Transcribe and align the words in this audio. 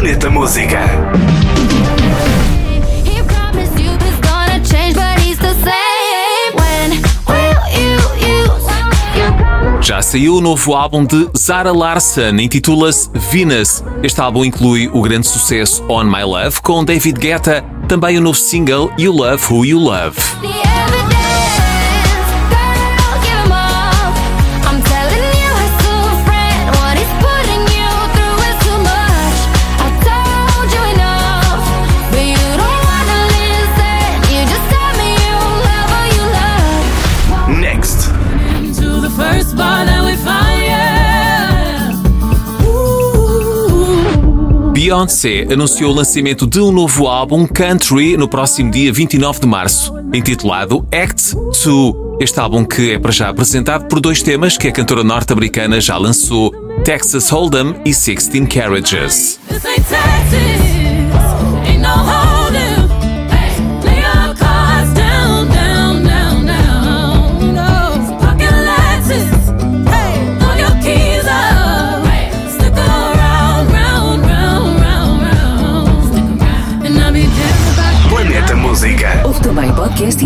Planeta 0.00 0.30
Música. 0.30 0.80
Já 9.82 10.00
saiu 10.00 10.36
o 10.36 10.40
novo 10.40 10.74
álbum 10.74 11.04
de 11.04 11.28
Zara 11.36 11.70
Larsson, 11.70 12.30
intitula-se 12.40 13.10
Venus. 13.30 13.84
Este 14.02 14.22
álbum 14.22 14.42
inclui 14.42 14.88
o 14.88 15.02
grande 15.02 15.28
sucesso 15.28 15.84
On 15.86 16.04
My 16.04 16.22
Love 16.22 16.62
com 16.62 16.82
David 16.82 17.20
Guetta, 17.20 17.62
também 17.86 18.16
o 18.16 18.22
novo 18.22 18.38
single 18.38 18.90
You 18.98 19.12
Love 19.12 19.44
Who 19.50 19.66
You 19.66 19.78
Love. 19.78 20.69
Beyoncé 44.82 45.46
anunciou 45.52 45.92
o 45.92 45.94
lançamento 45.94 46.46
de 46.46 46.58
um 46.58 46.72
novo 46.72 47.06
álbum 47.06 47.46
Country 47.46 48.16
no 48.16 48.26
próximo 48.26 48.70
dia 48.70 48.90
29 48.90 49.40
de 49.40 49.46
março, 49.46 49.92
intitulado 50.10 50.88
Act 50.90 51.34
2. 51.34 52.18
Este 52.18 52.40
álbum 52.40 52.64
que 52.64 52.92
é 52.92 52.98
para 52.98 53.12
já 53.12 53.28
apresentado 53.28 53.88
por 53.88 54.00
dois 54.00 54.22
temas 54.22 54.56
que 54.56 54.68
a 54.68 54.72
cantora 54.72 55.04
norte-americana 55.04 55.82
já 55.82 55.98
lançou, 55.98 56.50
Texas 56.82 57.28
Hold'em 57.28 57.74
e 57.84 57.90
16 57.90 58.48
Carriages. 58.48 59.38
my 79.60 79.68
podcast 79.76 80.20